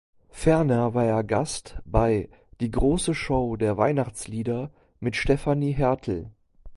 [0.31, 2.27] Ferner war er Gast bei
[2.59, 6.31] "Die große Show der Weihnachtslieder" mit Stefanie Hertel.